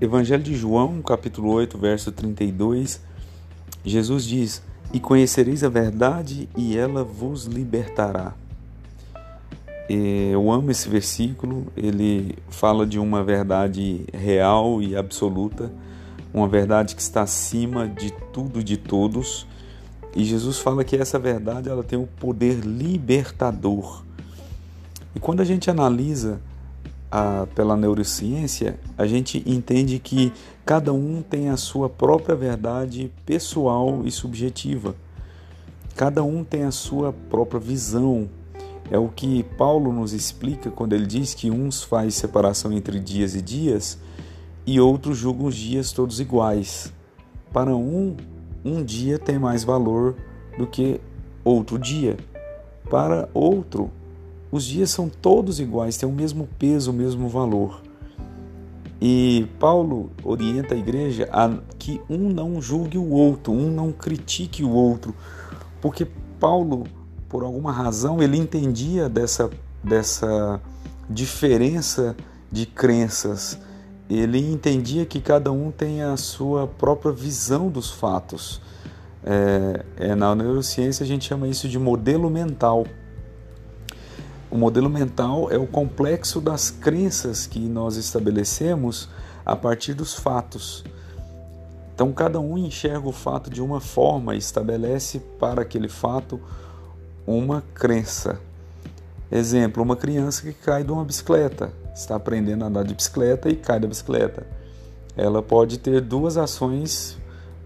Evangelho 0.00 0.44
de 0.44 0.54
João, 0.54 1.02
capítulo 1.02 1.50
8, 1.50 1.76
verso 1.76 2.12
32, 2.12 3.00
Jesus 3.84 4.24
diz: 4.24 4.62
E 4.92 5.00
conhecereis 5.00 5.64
a 5.64 5.68
verdade, 5.68 6.48
e 6.56 6.78
ela 6.78 7.02
vos 7.02 7.46
libertará. 7.46 8.32
Eu 9.88 10.52
amo 10.52 10.70
esse 10.70 10.88
versículo, 10.88 11.66
ele 11.76 12.38
fala 12.48 12.86
de 12.86 12.96
uma 12.96 13.24
verdade 13.24 14.04
real 14.14 14.80
e 14.80 14.94
absoluta, 14.94 15.68
uma 16.32 16.46
verdade 16.46 16.94
que 16.94 17.02
está 17.02 17.22
acima 17.22 17.88
de 17.88 18.12
tudo 18.32 18.60
e 18.60 18.62
de 18.62 18.76
todos. 18.76 19.48
E 20.14 20.24
Jesus 20.24 20.58
fala 20.58 20.84
que 20.84 20.94
essa 20.94 21.18
verdade 21.18 21.68
ela 21.68 21.82
tem 21.82 21.98
o 21.98 22.02
um 22.02 22.06
poder 22.06 22.60
libertador. 22.60 24.04
E 25.12 25.18
quando 25.18 25.40
a 25.40 25.44
gente 25.44 25.68
analisa 25.68 26.40
a, 27.10 27.46
pela 27.54 27.76
neurociência, 27.76 28.78
a 28.96 29.06
gente 29.06 29.42
entende 29.46 29.98
que 29.98 30.32
cada 30.64 30.92
um 30.92 31.22
tem 31.22 31.48
a 31.48 31.56
sua 31.56 31.88
própria 31.88 32.36
verdade 32.36 33.10
pessoal 33.24 34.02
e 34.04 34.10
subjetiva. 34.10 34.94
Cada 35.96 36.22
um 36.22 36.44
tem 36.44 36.64
a 36.64 36.70
sua 36.70 37.12
própria 37.12 37.60
visão. 37.60 38.28
É 38.90 38.98
o 38.98 39.08
que 39.08 39.42
Paulo 39.56 39.92
nos 39.92 40.12
explica 40.12 40.70
quando 40.70 40.92
ele 40.92 41.06
diz 41.06 41.34
que 41.34 41.50
uns 41.50 41.82
faz 41.82 42.14
separação 42.14 42.72
entre 42.72 43.00
dias 43.00 43.34
e 43.34 43.42
dias 43.42 43.98
e 44.66 44.80
outros 44.80 45.16
julgam 45.16 45.46
os 45.46 45.56
dias 45.56 45.92
todos 45.92 46.20
iguais. 46.20 46.92
Para 47.52 47.74
um, 47.74 48.16
um 48.64 48.84
dia 48.84 49.18
tem 49.18 49.38
mais 49.38 49.64
valor 49.64 50.14
do 50.58 50.66
que 50.66 51.00
outro 51.44 51.78
dia. 51.78 52.16
Para 52.90 53.28
outro, 53.32 53.90
os 54.50 54.64
dias 54.64 54.90
são 54.90 55.08
todos 55.08 55.60
iguais, 55.60 55.96
têm 55.96 56.08
o 56.08 56.12
mesmo 56.12 56.48
peso, 56.58 56.90
o 56.90 56.94
mesmo 56.94 57.28
valor. 57.28 57.82
E 59.00 59.46
Paulo 59.60 60.10
orienta 60.24 60.74
a 60.74 60.78
igreja 60.78 61.28
a 61.32 61.56
que 61.78 62.00
um 62.10 62.28
não 62.28 62.60
julgue 62.60 62.98
o 62.98 63.10
outro, 63.10 63.52
um 63.52 63.70
não 63.70 63.92
critique 63.92 64.64
o 64.64 64.70
outro, 64.70 65.14
porque 65.80 66.06
Paulo, 66.40 66.84
por 67.28 67.44
alguma 67.44 67.70
razão, 67.70 68.22
ele 68.22 68.36
entendia 68.36 69.08
dessa, 69.08 69.50
dessa 69.82 70.60
diferença 71.08 72.16
de 72.50 72.66
crenças. 72.66 73.58
Ele 74.08 74.38
entendia 74.38 75.04
que 75.04 75.20
cada 75.20 75.52
um 75.52 75.70
tem 75.70 76.02
a 76.02 76.16
sua 76.16 76.66
própria 76.66 77.12
visão 77.12 77.68
dos 77.68 77.90
fatos. 77.90 78.60
É, 79.24 79.84
é, 79.96 80.14
na 80.14 80.34
neurociência 80.34 81.04
a 81.04 81.06
gente 81.06 81.26
chama 81.26 81.46
isso 81.46 81.68
de 81.68 81.78
modelo 81.78 82.30
mental. 82.30 82.86
O 84.50 84.56
modelo 84.56 84.88
mental 84.88 85.50
é 85.50 85.58
o 85.58 85.66
complexo 85.66 86.40
das 86.40 86.70
crenças 86.70 87.46
que 87.46 87.58
nós 87.58 87.96
estabelecemos 87.96 89.08
a 89.44 89.54
partir 89.54 89.92
dos 89.92 90.14
fatos. 90.14 90.84
Então, 91.94 92.12
cada 92.12 92.40
um 92.40 92.56
enxerga 92.56 93.08
o 93.08 93.12
fato 93.12 93.50
de 93.50 93.60
uma 93.60 93.80
forma 93.80 94.34
e 94.34 94.38
estabelece 94.38 95.20
para 95.38 95.62
aquele 95.62 95.88
fato 95.88 96.40
uma 97.26 97.62
crença. 97.74 98.40
Exemplo: 99.30 99.82
uma 99.82 99.96
criança 99.96 100.42
que 100.42 100.52
cai 100.52 100.82
de 100.82 100.92
uma 100.92 101.04
bicicleta, 101.04 101.70
está 101.94 102.16
aprendendo 102.16 102.64
a 102.64 102.68
andar 102.68 102.84
de 102.84 102.94
bicicleta 102.94 103.50
e 103.50 103.56
cai 103.56 103.78
da 103.78 103.86
bicicleta. 103.86 104.46
Ela 105.16 105.42
pode 105.42 105.78
ter 105.78 106.00
duas 106.00 106.38
ações 106.38 107.18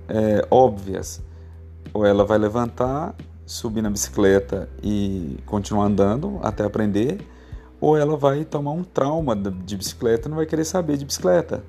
é, 0.09 0.45
óbvias. 0.51 1.21
Ou 1.95 2.07
ela 2.07 2.25
vai 2.25 2.39
levantar 2.39 3.15
subir 3.53 3.83
na 3.83 3.91
bicicleta 3.91 4.67
e 4.83 5.37
continuar 5.45 5.85
andando 5.85 6.41
até 6.43 6.65
aprender, 6.65 7.19
ou 7.79 7.99
ela 7.99 8.17
vai 8.17 8.47
tomar 8.47 8.71
um 8.71 8.83
trauma 8.83 9.37
de 9.37 9.77
bicicleta 9.77 10.27
e 10.27 10.31
não 10.31 10.37
vai 10.39 10.47
querer 10.47 10.65
saber 10.65 10.97
de 10.97 11.05
bicicleta. 11.05 11.63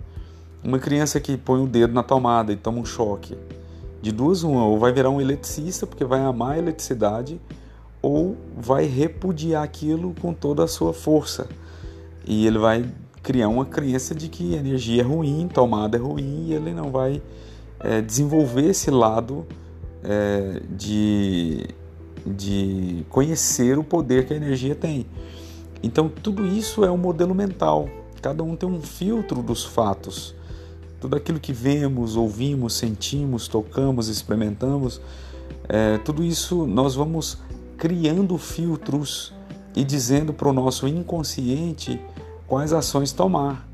Uma 0.64 0.80
criança 0.80 1.20
que 1.20 1.36
põe 1.36 1.62
o 1.62 1.68
dedo 1.68 1.94
na 1.94 2.02
tomada 2.02 2.54
e 2.54 2.56
toma 2.56 2.80
um 2.80 2.86
choque, 2.86 3.38
de 4.02 4.14
duas 4.14 4.44
uma, 4.44 4.66
ou 4.66 4.80
vai 4.80 4.94
virar 4.94 5.10
um 5.10 5.20
eletricista 5.20 5.86
porque 5.86 6.06
vai 6.06 6.22
amar 6.22 6.54
a 6.54 6.58
eletricidade, 6.58 7.40
ou 8.02 8.38
vai 8.58 8.86
repudiar 8.86 9.62
aquilo 9.62 10.16
com 10.22 10.34
toda 10.34 10.64
a 10.64 10.68
sua 10.68 10.94
força. 10.94 11.50
E 12.26 12.48
ele 12.48 12.60
vai 12.60 12.86
criar 13.22 13.50
uma 13.50 13.66
crença 13.66 14.16
de 14.16 14.30
que 14.30 14.56
energia 14.56 15.02
é 15.02 15.06
ruim, 15.06 15.50
tomada 15.54 15.98
é 15.98 16.00
ruim, 16.00 16.46
e 16.48 16.54
ele 16.54 16.74
não 16.74 16.92
vai 16.92 17.22
é, 17.82 18.02
desenvolver 18.02 18.70
esse 18.70 18.90
lado 18.90 19.46
é, 20.04 20.62
de, 20.70 21.68
de 22.26 23.06
conhecer 23.10 23.78
o 23.78 23.84
poder 23.84 24.26
que 24.26 24.34
a 24.34 24.38
energia 24.38 24.76
tem. 24.76 25.06
Então, 25.82 26.10
tudo 26.10 26.46
isso 26.46 26.84
é 26.84 26.92
um 26.92 26.98
modelo 26.98 27.34
mental. 27.34 27.90
Cada 28.22 28.44
um 28.44 28.56
tem 28.56 28.70
um 28.70 28.82
filtro 28.82 29.42
dos 29.42 29.66
fatos. 29.66 30.36
Tudo 31.00 31.18
aquilo 31.18 31.40
que 31.40 31.52
vemos, 31.52 32.16
ouvimos, 32.16 32.76
sentimos, 32.76 33.48
tocamos, 33.48 34.08
experimentamos, 34.08 35.02
é, 35.68 35.98
tudo 35.98 36.24
isso 36.24 36.66
nós 36.66 36.96
vamos 36.96 37.38
criando 37.78 38.38
filtros 38.38 39.34
e 39.76 39.84
dizendo 39.84 40.34
para 40.34 40.48
o 40.48 40.54
nosso 40.54 40.88
inconsciente 40.88 42.00
quais 42.48 42.72
ações 42.72 43.12
tomar. 43.12 43.68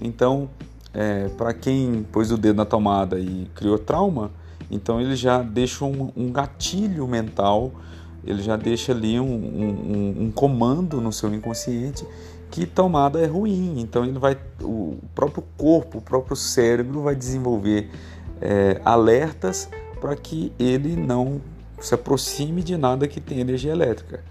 Então, 0.00 0.48
é, 0.94 1.28
para 1.28 1.52
quem 1.52 2.06
pôs 2.10 2.30
o 2.30 2.38
dedo 2.38 2.56
na 2.56 2.64
tomada 2.64 3.18
e 3.18 3.50
criou 3.54 3.78
trauma, 3.78 4.30
então 4.70 5.00
ele 5.00 5.16
já 5.16 5.42
deixa 5.42 5.84
um, 5.84 6.12
um 6.16 6.30
gatilho 6.30 7.06
mental, 7.08 7.72
ele 8.24 8.42
já 8.42 8.56
deixa 8.56 8.92
ali 8.92 9.18
um, 9.18 9.24
um, 9.24 10.16
um, 10.24 10.30
comando 10.30 11.00
no 11.00 11.12
seu 11.12 11.34
inconsciente 11.34 12.06
que 12.50 12.66
tomada 12.66 13.20
é 13.20 13.26
ruim. 13.26 13.80
Então 13.80 14.04
ele 14.04 14.18
vai, 14.18 14.36
o 14.62 14.98
próprio 15.14 15.44
corpo, 15.56 15.98
o 15.98 16.02
próprio 16.02 16.36
cérebro 16.36 17.02
vai 17.02 17.14
desenvolver 17.14 17.90
é, 18.40 18.80
alertas 18.84 19.68
para 20.00 20.14
que 20.16 20.52
ele 20.58 20.96
não 20.96 21.40
se 21.80 21.94
aproxime 21.94 22.62
de 22.62 22.76
nada 22.76 23.08
que 23.08 23.20
tenha 23.20 23.40
energia 23.40 23.72
elétrica. 23.72 24.22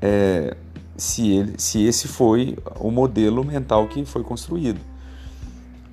É, 0.00 0.56
se, 0.96 1.30
ele, 1.30 1.54
se 1.58 1.84
esse 1.84 2.06
foi 2.08 2.56
o 2.78 2.90
modelo 2.90 3.44
mental 3.44 3.88
que 3.88 4.04
foi 4.04 4.22
construído. 4.22 4.80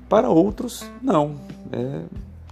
Para 0.08 0.30
outros, 0.30 0.84
não. 1.02 1.36
É, 1.72 2.02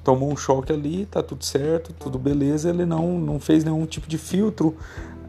tomou 0.08 0.32
um 0.32 0.38
choque 0.38 0.72
ali, 0.72 1.06
tá 1.06 1.22
tudo 1.22 1.44
certo, 1.44 1.92
tudo 1.92 2.18
beleza, 2.18 2.70
ele 2.70 2.86
não, 2.86 3.20
não 3.20 3.42
fez 3.42 3.66
nenhum 3.66 3.86
tipo 3.86 4.08
de 4.08 4.18
filtro 4.18 4.74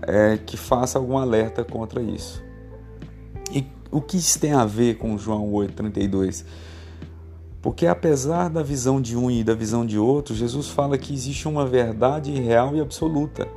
é, 0.02 0.38
que 0.38 0.56
faça 0.56 1.00
algum 1.00 1.18
alerta 1.18 1.64
contra 1.64 2.00
isso. 2.00 2.40
E 3.52 3.66
o 3.90 4.00
que 4.00 4.16
isso 4.16 4.38
tem 4.38 4.52
a 4.52 4.64
ver 4.64 4.96
com 4.96 5.18
João 5.18 5.50
8,32? 5.50 6.44
Porque 7.60 7.88
apesar 7.88 8.48
da 8.48 8.62
visão 8.62 9.02
de 9.02 9.16
um 9.16 9.28
e 9.28 9.42
da 9.42 9.52
visão 9.52 9.84
de 9.84 9.98
outro, 9.98 10.32
Jesus 10.32 10.68
fala 10.68 10.96
que 10.96 11.12
existe 11.12 11.48
uma 11.48 11.66
verdade 11.66 12.30
real 12.40 12.76
e 12.76 12.80
absoluta. 12.80 13.48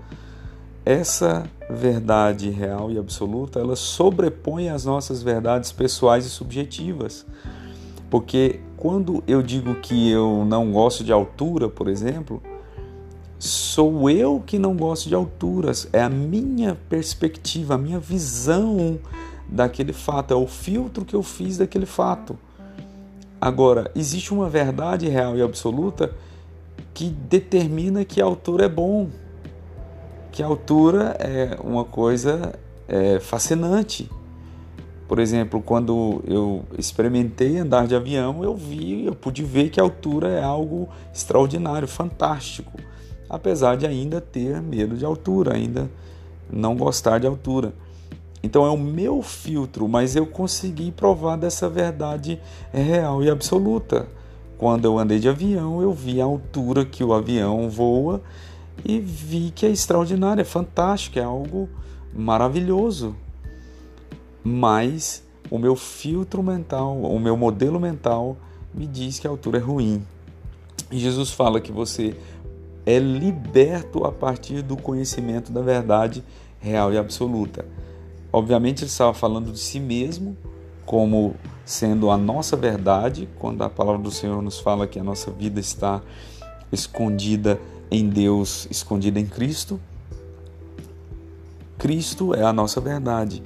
Essa 0.84 1.44
verdade 1.70 2.50
real 2.50 2.92
e 2.92 2.98
absoluta, 2.98 3.60
ela 3.60 3.76
sobrepõe 3.76 4.70
as 4.70 4.86
nossas 4.86 5.22
verdades 5.22 5.72
pessoais 5.72 6.26
e 6.26 6.32
subjetivas. 6.32 7.28
Porque 8.12 8.60
quando 8.76 9.24
eu 9.26 9.42
digo 9.42 9.76
que 9.76 10.12
eu 10.12 10.44
não 10.46 10.70
gosto 10.70 11.02
de 11.02 11.14
altura, 11.14 11.70
por 11.70 11.88
exemplo, 11.88 12.44
sou 13.40 14.10
eu 14.10 14.44
que 14.46 14.60
não 14.60 14.76
gosto 14.76 15.08
de 15.08 15.16
alturas, 15.16 15.88
é 15.94 16.02
a 16.02 16.10
minha 16.10 16.78
perspectiva, 16.90 17.76
a 17.76 17.78
minha 17.78 18.00
visão 18.00 19.00
daquele 19.48 19.94
fato, 19.94 20.34
é 20.34 20.36
o 20.36 20.46
filtro 20.46 21.06
que 21.06 21.16
eu 21.16 21.24
fiz 21.24 21.58
daquele 21.58 21.86
fato. 21.86 22.38
Agora, 23.40 23.90
existe 23.96 24.34
uma 24.34 24.50
verdade 24.50 25.08
real 25.08 25.38
e 25.38 25.42
absoluta 25.42 26.14
que 26.94 27.06
determina 27.10 28.04
que 28.04 28.22
a 28.22 28.26
altura 28.26 28.66
é 28.66 28.70
bom, 28.70 29.10
que 30.34 30.44
a 30.44 30.48
altura 30.48 31.16
é 31.18 31.58
uma 31.64 31.86
coisa 31.86 32.54
é, 32.90 33.22
fascinante. 33.22 34.12
Por 35.12 35.20
exemplo, 35.20 35.62
quando 35.62 36.24
eu 36.26 36.64
experimentei 36.78 37.58
andar 37.58 37.86
de 37.86 37.94
avião, 37.94 38.46
eu 38.46 38.56
vi, 38.56 39.06
eu 39.06 39.14
pude 39.14 39.44
ver 39.44 39.70
que 39.70 39.78
a 39.78 39.84
altura 39.84 40.30
é 40.30 40.42
algo 40.42 40.88
extraordinário, 41.14 41.86
fantástico, 41.86 42.72
apesar 43.30 43.76
de 43.76 43.86
ainda 43.86 44.22
ter 44.22 44.62
medo 44.62 44.96
de 44.96 45.04
altura, 45.04 45.54
ainda 45.54 45.92
não 46.50 46.78
gostar 46.78 47.20
de 47.20 47.28
altura. 47.28 47.74
Então 48.42 48.66
é 48.66 48.70
o 48.70 48.78
meu 48.78 49.22
filtro, 49.22 49.86
mas 49.86 50.16
eu 50.16 50.26
consegui 50.26 50.94
provar 50.94 51.36
dessa 51.36 51.68
verdade 51.68 52.40
real 52.72 53.22
e 53.22 53.30
absoluta. 53.30 54.08
Quando 54.58 54.86
eu 54.86 54.98
andei 54.98 55.20
de 55.20 55.28
avião, 55.28 55.82
eu 55.82 55.92
vi 55.92 56.22
a 56.22 56.24
altura 56.24 56.86
que 56.86 57.04
o 57.04 57.12
avião 57.12 57.70
voa 57.70 58.22
e 58.86 58.98
vi 58.98 59.52
que 59.54 59.66
é 59.66 59.70
extraordinário, 59.70 60.40
é 60.40 60.46
fantástico, 60.46 61.20
é 61.20 61.24
algo 61.24 61.68
maravilhoso 62.14 63.14
mas 64.44 65.24
o 65.50 65.58
meu 65.58 65.76
filtro 65.76 66.42
mental, 66.42 66.98
o 67.02 67.20
meu 67.20 67.36
modelo 67.36 67.80
mental 67.80 68.38
me 68.74 68.88
diz 68.88 69.20
que 69.20 69.28
a 69.28 69.30
altura 69.30 69.58
é 69.58 69.62
ruim. 69.62 70.06
E 70.92 71.00
Jesus 71.00 71.32
fala 71.32 71.62
que 71.62 71.72
você 71.72 72.16
é 72.86 72.98
liberto 73.00 74.06
a 74.06 74.12
partir 74.12 74.62
do 74.62 74.76
conhecimento 74.76 75.52
da 75.52 75.62
verdade 75.62 76.24
real 76.60 76.94
e 76.94 76.98
absoluta. 76.98 77.66
Obviamente, 78.32 78.84
ele 78.84 78.90
estava 78.90 79.14
falando 79.14 79.52
de 79.52 79.60
si 79.60 79.80
mesmo, 79.80 80.38
como 80.86 81.36
sendo 81.66 82.10
a 82.10 82.18
nossa 82.18 82.56
verdade, 82.56 83.28
quando 83.40 83.62
a 83.62 83.70
palavra 83.70 84.02
do 84.02 84.12
Senhor 84.12 84.42
nos 84.42 84.60
fala 84.60 84.88
que 84.88 85.00
a 85.00 85.04
nossa 85.04 85.32
vida 85.32 85.60
está 85.60 86.02
escondida 86.72 87.60
em 87.90 88.08
Deus, 88.08 88.68
escondida 88.72 89.20
em 89.20 89.26
Cristo. 89.26 89.80
Cristo 91.78 92.34
é 92.34 92.44
a 92.44 92.54
nossa 92.54 92.80
verdade. 92.80 93.44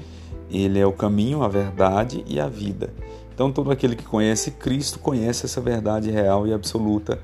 Ele 0.50 0.80
é 0.80 0.86
o 0.86 0.94
caminho, 0.94 1.44
a 1.44 1.48
verdade 1.48 2.24
e 2.28 2.40
a 2.40 2.48
vida. 2.48 2.94
Então, 3.34 3.52
todo 3.52 3.72
aquele 3.72 3.96
que 3.96 4.06
conhece 4.06 4.52
Cristo 4.52 5.00
conhece 5.00 5.46
essa 5.46 5.60
verdade 5.60 6.10
real 6.10 6.48
e 6.48 6.54
absoluta 6.54 7.20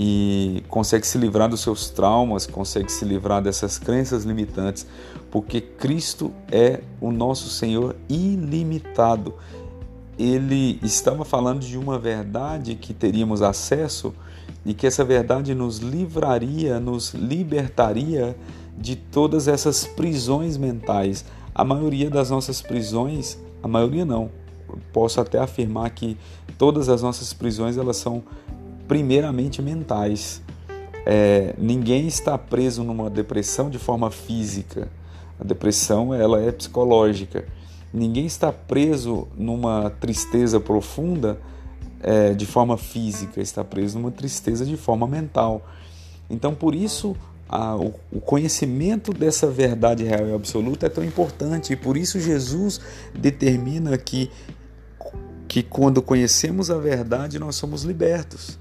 e 0.00 0.62
consegue 0.68 1.04
se 1.04 1.18
livrar 1.18 1.48
dos 1.48 1.60
seus 1.60 1.90
traumas, 1.90 2.46
consegue 2.46 2.90
se 2.90 3.04
livrar 3.04 3.42
dessas 3.42 3.78
crenças 3.78 4.22
limitantes, 4.22 4.86
porque 5.28 5.60
Cristo 5.60 6.32
é 6.52 6.80
o 7.00 7.10
nosso 7.10 7.50
Senhor 7.50 7.96
ilimitado. 8.08 9.34
Ele 10.16 10.78
estava 10.84 11.24
falando 11.24 11.60
de 11.60 11.76
uma 11.76 11.98
verdade 11.98 12.76
que 12.76 12.94
teríamos 12.94 13.42
acesso 13.42 14.14
e 14.64 14.72
que 14.72 14.86
essa 14.86 15.04
verdade 15.04 15.52
nos 15.52 15.78
livraria, 15.78 16.78
nos 16.78 17.12
libertaria 17.12 18.36
de 18.76 18.94
todas 18.94 19.48
essas 19.48 19.84
prisões 19.84 20.56
mentais. 20.56 21.24
A 21.58 21.64
maioria 21.64 22.08
das 22.08 22.30
nossas 22.30 22.62
prisões, 22.62 23.36
a 23.60 23.66
maioria 23.66 24.04
não, 24.04 24.30
posso 24.92 25.20
até 25.20 25.40
afirmar 25.40 25.90
que 25.90 26.16
todas 26.56 26.88
as 26.88 27.02
nossas 27.02 27.32
prisões 27.32 27.76
elas 27.76 27.96
são 27.96 28.22
primeiramente 28.86 29.60
mentais. 29.60 30.40
É, 31.04 31.56
ninguém 31.58 32.06
está 32.06 32.38
preso 32.38 32.84
numa 32.84 33.10
depressão 33.10 33.68
de 33.68 33.76
forma 33.76 34.08
física. 34.08 34.88
A 35.40 35.42
depressão 35.42 36.14
ela 36.14 36.40
é 36.40 36.52
psicológica. 36.52 37.44
Ninguém 37.92 38.26
está 38.26 38.52
preso 38.52 39.26
numa 39.36 39.90
tristeza 39.90 40.60
profunda 40.60 41.40
é, 42.00 42.34
de 42.34 42.46
forma 42.46 42.76
física. 42.76 43.40
Está 43.40 43.64
preso 43.64 43.98
numa 43.98 44.12
tristeza 44.12 44.64
de 44.64 44.76
forma 44.76 45.08
mental. 45.08 45.66
Então, 46.30 46.54
por 46.54 46.72
isso, 46.72 47.16
a, 47.48 47.76
o, 47.76 47.94
o 48.12 48.20
conhecimento 48.20 49.12
dessa 49.12 49.46
verdade 49.46 50.04
real 50.04 50.28
e 50.28 50.34
absoluta 50.34 50.86
é 50.86 50.88
tão 50.88 51.04
importante. 51.04 51.72
E 51.72 51.76
por 51.76 51.96
isso 51.96 52.20
Jesus 52.20 52.80
determina 53.14 53.96
que 53.96 54.30
que 55.48 55.62
quando 55.62 56.02
conhecemos 56.02 56.70
a 56.70 56.76
verdade 56.76 57.38
nós 57.38 57.56
somos 57.56 57.82
libertos. 57.82 58.58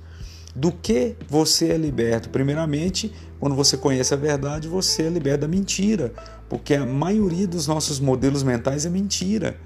Do 0.56 0.72
que 0.72 1.16
você 1.30 1.70
é 1.70 1.78
liberto? 1.78 2.30
Primeiramente, 2.30 3.14
quando 3.40 3.56
você 3.56 3.78
conhece 3.78 4.14
a 4.14 4.18
verdade, 4.18 4.68
você 4.68 5.04
é 5.04 5.10
liberto 5.10 5.42
da 5.42 5.48
mentira, 5.48 6.14
porque 6.50 6.74
a 6.74 6.86
maioria 6.86 7.46
dos 7.46 7.68
nossos 7.68 8.00
modelos 8.00 8.42
mentais 8.42 8.86
é 8.86 8.90
mentira. 8.90 9.58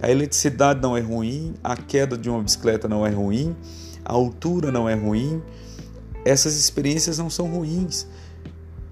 A 0.00 0.10
eletricidade 0.10 0.80
não 0.80 0.96
é 0.96 1.00
ruim, 1.00 1.52
a 1.62 1.76
queda 1.76 2.16
de 2.16 2.30
uma 2.30 2.42
bicicleta 2.42 2.88
não 2.88 3.04
é 3.04 3.10
ruim, 3.10 3.54
a 4.04 4.12
altura 4.12 4.70
não 4.70 4.88
é 4.88 4.94
ruim. 4.94 5.42
Essas 6.24 6.54
experiências 6.54 7.18
não 7.18 7.28
são 7.28 7.46
ruins. 7.46 8.06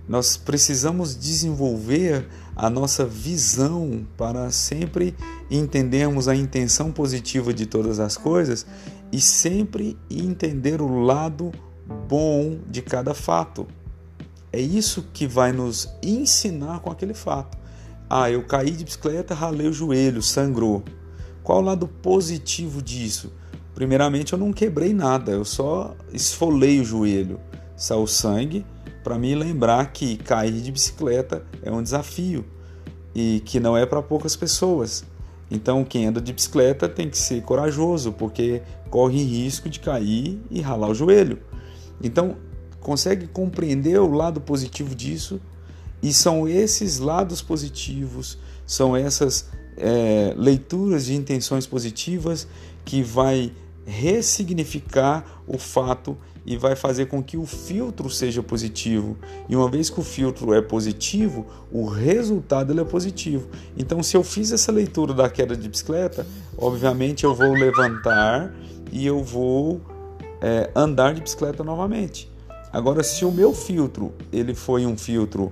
Nós 0.08 0.36
precisamos 0.36 1.16
desenvolver 1.16 2.28
a 2.54 2.70
nossa 2.70 3.04
visão 3.04 4.06
para 4.16 4.50
sempre 4.50 5.14
entendermos 5.50 6.28
a 6.28 6.34
intenção 6.34 6.92
positiva 6.92 7.52
de 7.52 7.66
todas 7.66 7.98
as 7.98 8.16
coisas 8.16 8.64
e 9.10 9.20
sempre 9.20 9.98
entender 10.08 10.80
o 10.80 11.00
lado 11.00 11.50
bom 12.08 12.58
de 12.68 12.82
cada 12.82 13.14
fato. 13.14 13.66
É 14.52 14.60
isso 14.60 15.06
que 15.12 15.26
vai 15.26 15.52
nos 15.52 15.88
ensinar 16.02 16.80
com 16.80 16.90
aquele 16.90 17.14
fato. 17.14 17.58
Ah, 18.08 18.30
eu 18.30 18.44
caí 18.44 18.70
de 18.70 18.84
bicicleta, 18.84 19.34
ralei 19.34 19.66
o 19.66 19.72
joelho, 19.72 20.22
sangrou. 20.22 20.84
Qual 21.42 21.58
o 21.58 21.64
lado 21.64 21.88
positivo 21.88 22.80
disso? 22.80 23.32
Primeiramente, 23.74 24.32
eu 24.32 24.38
não 24.38 24.52
quebrei 24.52 24.94
nada, 24.94 25.32
eu 25.32 25.44
só 25.44 25.94
esfolei 26.12 26.80
o 26.80 26.84
joelho. 26.84 27.40
Saiu 27.76 28.06
sangue 28.06 28.64
para 29.06 29.16
me 29.20 29.36
lembrar 29.36 29.92
que 29.92 30.16
cair 30.16 30.60
de 30.60 30.72
bicicleta 30.72 31.44
é 31.62 31.70
um 31.70 31.80
desafio 31.80 32.44
e 33.14 33.40
que 33.44 33.60
não 33.60 33.76
é 33.76 33.86
para 33.86 34.02
poucas 34.02 34.34
pessoas. 34.34 35.04
Então, 35.48 35.84
quem 35.84 36.06
anda 36.06 36.20
de 36.20 36.32
bicicleta 36.32 36.88
tem 36.88 37.08
que 37.08 37.16
ser 37.16 37.40
corajoso, 37.42 38.10
porque 38.10 38.62
corre 38.90 39.22
risco 39.22 39.68
de 39.68 39.78
cair 39.78 40.40
e 40.50 40.60
ralar 40.60 40.88
o 40.88 40.94
joelho. 40.94 41.38
Então, 42.02 42.36
consegue 42.80 43.28
compreender 43.28 43.96
o 44.00 44.10
lado 44.10 44.40
positivo 44.40 44.92
disso? 44.92 45.40
E 46.02 46.12
são 46.12 46.48
esses 46.48 46.98
lados 46.98 47.40
positivos, 47.40 48.36
são 48.66 48.96
essas 48.96 49.48
é, 49.76 50.34
leituras 50.36 51.04
de 51.06 51.14
intenções 51.14 51.64
positivas 51.64 52.48
que 52.84 53.04
vai 53.04 53.52
ressignificar 53.86 55.42
o 55.46 55.58
fato 55.58 56.18
e 56.46 56.56
vai 56.56 56.76
fazer 56.76 57.06
com 57.06 57.20
que 57.20 57.36
o 57.36 57.44
filtro 57.44 58.08
seja 58.08 58.42
positivo. 58.42 59.16
E 59.48 59.56
uma 59.56 59.68
vez 59.68 59.90
que 59.90 59.98
o 59.98 60.04
filtro 60.04 60.54
é 60.54 60.62
positivo, 60.62 61.44
o 61.72 61.84
resultado 61.86 62.72
ele 62.72 62.80
é 62.80 62.84
positivo. 62.84 63.48
Então, 63.76 64.02
se 64.02 64.16
eu 64.16 64.22
fiz 64.22 64.52
essa 64.52 64.70
leitura 64.70 65.12
da 65.12 65.28
queda 65.28 65.56
de 65.56 65.68
bicicleta, 65.68 66.24
obviamente 66.56 67.24
eu 67.24 67.34
vou 67.34 67.52
levantar 67.52 68.54
e 68.92 69.04
eu 69.04 69.24
vou 69.24 69.80
é, 70.40 70.70
andar 70.74 71.14
de 71.14 71.20
bicicleta 71.20 71.64
novamente. 71.64 72.30
Agora, 72.72 73.02
se 73.02 73.24
o 73.24 73.32
meu 73.32 73.52
filtro 73.52 74.14
ele 74.32 74.54
foi 74.54 74.86
um 74.86 74.96
filtro 74.96 75.50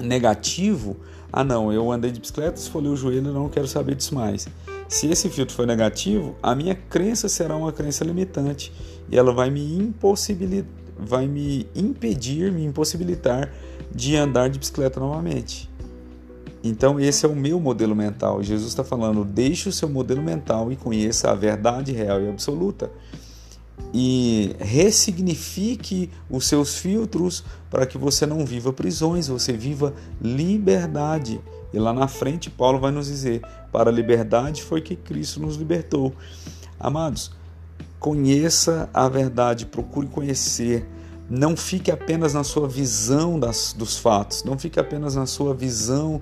negativo, 0.00 0.96
ah 1.36 1.44
não, 1.44 1.70
eu 1.70 1.92
andei 1.92 2.10
de 2.10 2.18
bicicleta, 2.18 2.58
esfolei 2.58 2.90
o 2.90 2.96
joelho, 2.96 3.30
não 3.30 3.50
quero 3.50 3.68
saber 3.68 3.94
disso 3.94 4.14
mais. 4.14 4.48
Se 4.88 5.06
esse 5.08 5.28
filtro 5.28 5.54
for 5.54 5.66
negativo, 5.66 6.34
a 6.42 6.54
minha 6.54 6.74
crença 6.74 7.28
será 7.28 7.54
uma 7.54 7.70
crença 7.70 8.02
limitante 8.02 8.72
e 9.10 9.18
ela 9.18 9.34
vai 9.34 9.50
me 9.50 9.76
impossibilitar, 9.76 10.70
vai 10.98 11.26
me 11.26 11.68
impedir, 11.76 12.50
me 12.50 12.64
impossibilitar 12.64 13.52
de 13.94 14.16
andar 14.16 14.48
de 14.48 14.58
bicicleta 14.58 14.98
novamente. 14.98 15.68
Então 16.64 16.98
esse 16.98 17.26
é 17.26 17.28
o 17.28 17.36
meu 17.36 17.60
modelo 17.60 17.94
mental. 17.94 18.42
Jesus 18.42 18.68
está 18.68 18.82
falando: 18.82 19.22
deixe 19.22 19.68
o 19.68 19.72
seu 19.72 19.90
modelo 19.90 20.22
mental 20.22 20.72
e 20.72 20.76
conheça 20.76 21.30
a 21.30 21.34
verdade 21.34 21.92
real 21.92 22.18
e 22.22 22.30
absoluta. 22.30 22.90
E 23.92 24.54
ressignifique 24.58 26.10
os 26.28 26.46
seus 26.46 26.78
filtros 26.78 27.44
para 27.70 27.86
que 27.86 27.96
você 27.96 28.26
não 28.26 28.44
viva 28.44 28.72
prisões, 28.72 29.28
você 29.28 29.52
viva 29.52 29.94
liberdade. 30.20 31.40
E 31.72 31.78
lá 31.78 31.92
na 31.92 32.08
frente, 32.08 32.50
Paulo 32.50 32.78
vai 32.78 32.90
nos 32.90 33.06
dizer: 33.06 33.42
para 33.72 33.90
a 33.90 33.92
liberdade 33.92 34.62
foi 34.62 34.80
que 34.80 34.96
Cristo 34.96 35.40
nos 35.40 35.56
libertou. 35.56 36.14
Amados, 36.78 37.32
conheça 37.98 38.88
a 38.92 39.08
verdade, 39.08 39.66
procure 39.66 40.06
conhecer. 40.06 40.86
Não 41.28 41.56
fique 41.56 41.90
apenas 41.90 42.34
na 42.34 42.44
sua 42.44 42.68
visão 42.68 43.38
das, 43.38 43.72
dos 43.72 43.98
fatos, 43.98 44.44
não 44.44 44.56
fique 44.56 44.78
apenas 44.78 45.16
na 45.16 45.26
sua 45.26 45.52
visão 45.52 46.20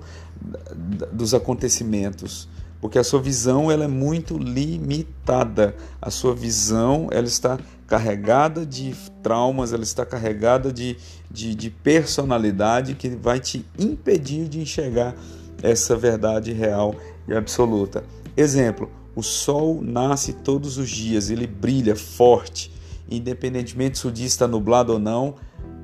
dos 1.11 1.33
acontecimentos, 1.33 2.49
porque 2.85 2.99
a 2.99 3.03
sua 3.03 3.19
visão 3.19 3.71
ela 3.71 3.85
é 3.85 3.87
muito 3.87 4.37
limitada. 4.37 5.75
A 5.99 6.11
sua 6.11 6.35
visão 6.35 7.07
ela 7.09 7.25
está 7.25 7.57
carregada 7.87 8.63
de 8.63 8.93
traumas, 9.23 9.73
ela 9.73 9.81
está 9.81 10.05
carregada 10.05 10.71
de, 10.71 10.95
de, 11.31 11.55
de 11.55 11.71
personalidade 11.71 12.93
que 12.93 13.09
vai 13.09 13.39
te 13.39 13.65
impedir 13.79 14.47
de 14.47 14.59
enxergar 14.59 15.15
essa 15.63 15.95
verdade 15.95 16.53
real 16.53 16.93
e 17.27 17.33
absoluta. 17.33 18.03
Exemplo: 18.37 18.87
o 19.15 19.23
sol 19.23 19.81
nasce 19.81 20.33
todos 20.33 20.77
os 20.77 20.87
dias, 20.87 21.31
ele 21.31 21.47
brilha 21.47 21.95
forte, 21.95 22.71
independentemente 23.09 23.97
se 23.97 24.07
o 24.07 24.11
dia 24.11 24.27
está 24.27 24.47
nublado 24.47 24.93
ou 24.93 24.99
não. 24.99 25.33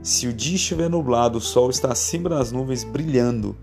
Se 0.04 0.28
o 0.28 0.34
dia 0.34 0.56
estiver 0.56 0.88
nublado, 0.88 1.40
o 1.40 1.42
sol 1.42 1.72
está 1.72 1.92
acima 1.92 2.30
das 2.30 2.52
nuvens 2.52 2.84
brilhando. 2.84 3.58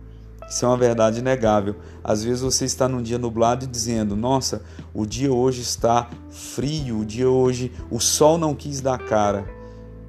Isso 0.48 0.64
é 0.64 0.68
uma 0.68 0.76
verdade 0.76 1.20
inegável. 1.20 1.76
Às 2.02 2.24
vezes 2.24 2.40
você 2.40 2.64
está 2.64 2.88
num 2.88 3.02
dia 3.02 3.18
nublado 3.18 3.64
e 3.64 3.68
dizendo: 3.68 4.16
Nossa, 4.16 4.62
o 4.94 5.04
dia 5.04 5.32
hoje 5.32 5.60
está 5.60 6.08
frio, 6.30 7.00
o 7.00 7.04
dia 7.04 7.28
hoje, 7.28 7.72
o 7.90 8.00
sol 8.00 8.38
não 8.38 8.54
quis 8.54 8.80
dar 8.80 8.98
cara. 8.98 9.44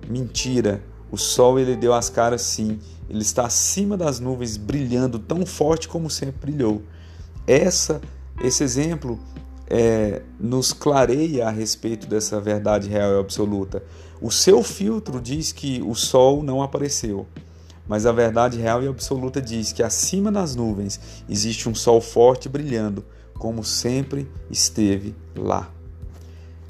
Mentira. 0.07 0.81
O 1.11 1.17
sol 1.17 1.59
ele 1.59 1.75
deu 1.75 1.93
as 1.93 2.09
caras 2.09 2.41
sim. 2.41 2.79
Ele 3.09 3.21
está 3.21 3.45
acima 3.45 3.97
das 3.97 4.19
nuvens, 4.19 4.55
brilhando 4.55 5.17
tão 5.17 5.45
forte 5.45 5.87
como 5.87 6.09
sempre 6.09 6.51
brilhou. 6.51 6.83
Essa, 7.47 7.99
esse 8.41 8.63
exemplo 8.63 9.19
é, 9.67 10.21
nos 10.39 10.71
clareia 10.71 11.47
a 11.47 11.51
respeito 11.51 12.07
dessa 12.07 12.39
verdade 12.39 12.87
real 12.87 13.13
e 13.13 13.19
absoluta. 13.19 13.83
O 14.21 14.31
seu 14.31 14.61
filtro 14.63 15.19
diz 15.19 15.51
que 15.51 15.81
o 15.81 15.95
sol 15.95 16.43
não 16.43 16.61
apareceu, 16.61 17.25
mas 17.89 18.05
a 18.05 18.11
verdade 18.11 18.59
real 18.59 18.83
e 18.83 18.87
absoluta 18.87 19.41
diz 19.41 19.73
que 19.73 19.81
acima 19.81 20.31
das 20.31 20.55
nuvens 20.55 20.99
existe 21.27 21.67
um 21.67 21.73
sol 21.73 21.99
forte 21.99 22.47
brilhando, 22.47 23.03
como 23.33 23.63
sempre 23.63 24.29
esteve 24.51 25.15
lá. 25.35 25.71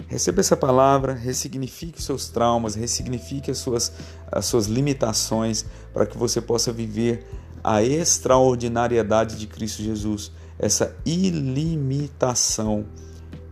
Receba 0.08 0.40
essa 0.40 0.56
palavra, 0.56 1.14
ressignifique 1.14 2.00
os 2.00 2.06
seus 2.06 2.30
traumas, 2.30 2.74
ressignifique 2.74 3.52
as 3.52 3.58
suas, 3.58 3.92
as 4.32 4.46
suas 4.46 4.68
limitações, 4.68 5.66
para 5.94 6.06
que 6.06 6.18
você 6.18 6.40
possa 6.40 6.72
viver 6.72 7.28
a 7.62 7.84
extraordinariedade 7.84 9.36
de 9.36 9.46
Cristo 9.46 9.84
Jesus, 9.84 10.32
essa 10.58 10.96
ilimitação. 11.06 12.86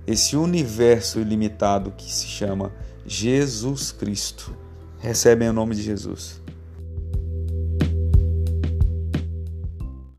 esse 0.07 0.37
universo 0.37 1.19
ilimitado 1.19 1.91
que 1.91 2.09
se 2.09 2.27
chama 2.27 2.71
Jesus 3.05 3.91
Cristo, 3.91 4.55
recebem 4.99 5.49
o 5.49 5.53
nome 5.53 5.75
de 5.75 5.83
Jesus. 5.83 6.46